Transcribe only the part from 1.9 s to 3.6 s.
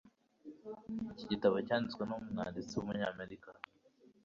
numwanditsi wumunyamerika.